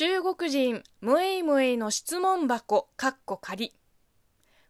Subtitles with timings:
[0.00, 3.74] 中国人ムエイムエイの質問箱かっこ仮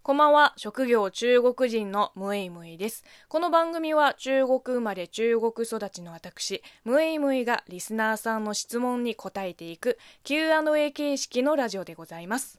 [0.03, 0.55] こんばんは。
[0.57, 3.05] 職業中国人のムエイムエイです。
[3.29, 12.59] この番組は中国生まれ中国育ちの私ムエイムエイがリスナーさんの質問に答えていく Q&A 形式のラジオでございます、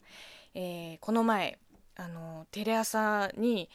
[0.56, 1.60] えー、この前
[1.98, 3.70] あのテレ朝に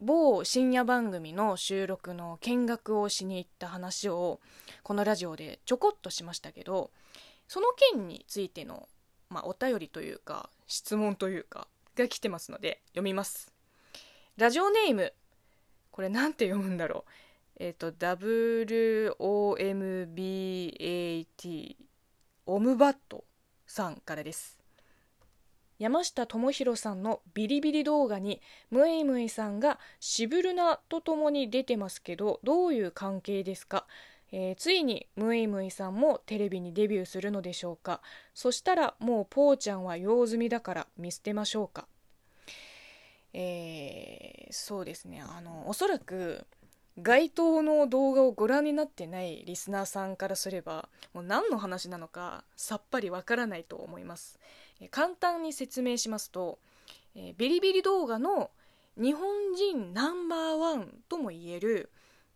[0.00, 4.40] 某深夜番組の収録の見学をしに行った話を
[4.82, 6.90] このラジオでちょこっとしましたけど
[7.48, 8.88] その件についての、
[9.30, 11.66] まあ、お便りというか質問というか
[11.96, 13.52] が来てますので読みます。
[14.36, 15.12] ラジオネーム
[15.90, 17.10] これなんて読むんだろう。
[17.56, 19.14] えっ、ー、と WOMBAT
[22.46, 23.24] オムバット
[23.66, 24.58] さんからです。
[25.78, 28.40] 山下智博さんのビリビリ動画に
[28.70, 33.86] ムイムイさんがシブルナと共に出てますけどどういう関係ですか？
[34.36, 38.00] えー、ついにムイムイさんもテレビにデビューするのでしょうか。
[38.34, 41.86] そしたらもうポーちゃんは用済みだから見捨てましょうか。
[43.32, 45.22] えー、そうですね。
[45.24, 46.44] あのおそらく
[46.98, 54.38] 該当の動画をご覧になってないリスナーさんからすればもう何の話なのかさっぱりわからないと思います、
[54.80, 56.60] え簡単に説明しますと、
[57.16, 58.50] えビリビリ動画の
[58.96, 61.90] 日本人ナンバーワンともいえる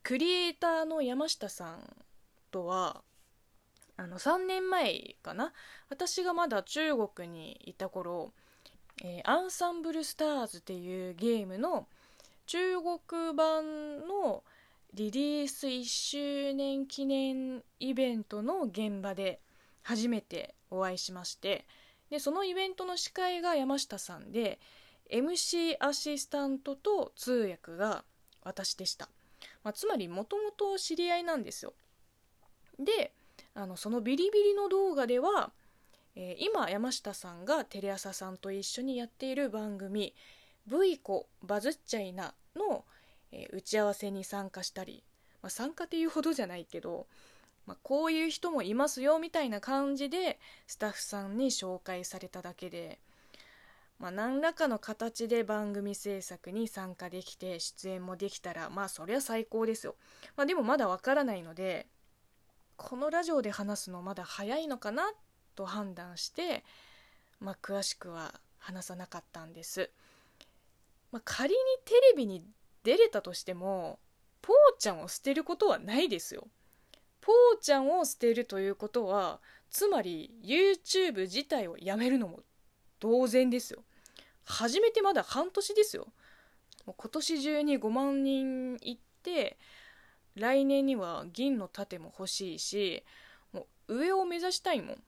[0.08, 1.80] クリエイターの山下さん
[2.50, 3.02] とは
[3.98, 5.52] あの3年前かな？
[5.90, 8.32] 私がまだ中国にいた頃、
[9.04, 11.88] えー、アンサンブルスターズっていうゲームの
[12.46, 14.44] 中国版の
[14.94, 19.40] リリース1周年記念イベントの現場で
[19.82, 21.66] 初めてお会いしまして
[22.08, 24.58] でそのイベントの司会が山下さんで
[25.12, 28.04] MC アシスタントと通訳が
[28.42, 29.10] 私でした。
[29.68, 31.74] まあ、つまりもともと知り合いなんですよ。
[32.78, 33.12] で
[33.52, 35.52] あのそのビリビリの動画では、
[36.16, 40.14] えー、今山下さんがテレ朝さんと一緒にやっている番組
[40.66, 42.86] 「ブイコバズっちゃいな」の、
[43.30, 45.04] えー、打ち合わせに参加したり、
[45.42, 47.06] まあ、参加っていうほどじゃないけど、
[47.66, 53.00] まあ、こういう人もいますよみたいな感じでスタッフさんに紹介されただけで
[53.98, 59.96] まあ、何らかの形で番組制作に参加できて出演もできたらまあそりゃ最高ですよ、
[60.36, 61.86] まあ、でもまだわからないので
[62.76, 65.10] このラジオで話すのまだ早いのかな
[65.56, 66.64] と判断して、
[67.40, 69.90] まあ、詳しくは話さなかったんです、
[71.10, 72.44] まあ、仮にテレビに
[72.84, 73.98] 出れたとしても
[74.40, 76.46] ポーちゃんを捨てることはないですよ。
[77.20, 82.40] ポーちゃんを捨てるということはつまり YouTube 自体をやめるのも
[83.00, 83.82] 同然ですよ。
[84.44, 86.08] 始めてまだ半年ですよ。
[86.86, 89.58] もう今年中に5万人行って
[90.34, 93.04] 来年には銀の盾も欲しいし
[93.52, 95.02] もう上を目指したいもん。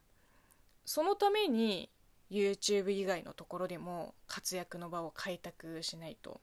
[0.85, 1.89] そのために
[2.31, 6.41] YouTube 以外のところでも活躍の場を開拓しないと。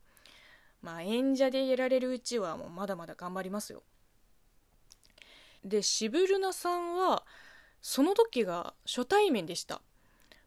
[0.81, 3.83] まあ演者でやられるうちはもうまだまだ頑張りますよ。
[5.63, 7.25] でシブルナさんは
[7.81, 9.81] その時が初対面でした。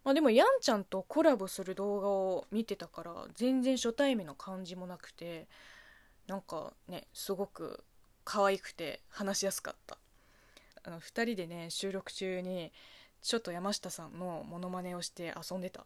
[0.04, 5.46] まあ、でもやんちゃんとコラボする動画を見てたから全然初対面の感じもなくて
[6.26, 7.84] なんかねすごく
[8.24, 9.98] 可愛くて話しやすかった。
[10.82, 12.72] あの2人でね収録中に
[13.20, 15.84] ちょっと山下さんのモノマネをして遊んでた。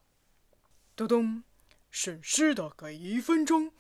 [0.97, 1.45] ドドン。
[1.95, 3.71] 省事大概1分鐘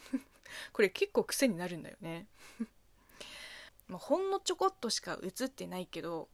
[0.72, 2.28] これ結構癖になるんだよね。
[3.88, 6.28] まあほんのちょこっとしか映ってないけど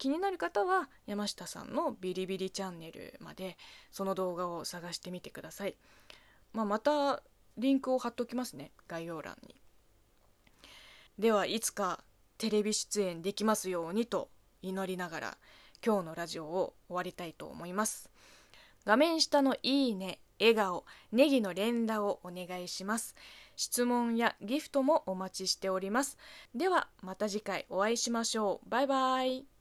[0.00, 3.58] 気になる方は山下さんのビリビリチャンネルまで
[3.92, 5.76] その動画を探してみてください、
[6.54, 7.22] まあ、また
[7.58, 9.54] リンクを貼っておきますね概要欄に。
[11.18, 12.02] ではいつか
[12.38, 14.30] テレビ出演できますようにと
[14.62, 15.38] 祈りながら
[15.84, 18.08] 今日のラジオを終わりたいと思います。
[18.86, 23.14] 画面下のいいね笑顔ネギの連打をお願いします。
[23.54, 26.16] 質問やギフトもお待ちしております。
[26.54, 28.70] ではまた次回お会いしましょう。
[28.70, 29.59] バイバイ。